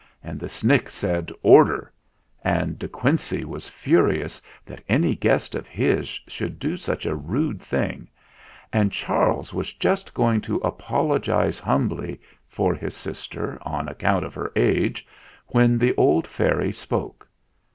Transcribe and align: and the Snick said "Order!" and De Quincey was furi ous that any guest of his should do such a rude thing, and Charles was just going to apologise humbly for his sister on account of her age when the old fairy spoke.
and 0.23 0.39
the 0.39 0.49
Snick 0.49 0.89
said 0.89 1.31
"Order!" 1.43 1.93
and 2.57 2.79
De 2.79 2.87
Quincey 2.87 3.43
was 3.45 3.69
furi 3.69 4.23
ous 4.25 4.41
that 4.65 4.83
any 4.89 5.13
guest 5.15 5.53
of 5.53 5.67
his 5.67 6.19
should 6.27 6.57
do 6.57 6.75
such 6.75 7.05
a 7.05 7.13
rude 7.15 7.61
thing, 7.61 8.07
and 8.73 8.91
Charles 8.91 9.53
was 9.53 9.71
just 9.71 10.15
going 10.15 10.41
to 10.41 10.55
apologise 10.63 11.59
humbly 11.59 12.19
for 12.47 12.73
his 12.73 12.95
sister 12.97 13.59
on 13.61 13.87
account 13.87 14.25
of 14.25 14.33
her 14.33 14.51
age 14.55 15.05
when 15.49 15.77
the 15.77 15.93
old 15.97 16.25
fairy 16.25 16.71
spoke. 16.71 17.27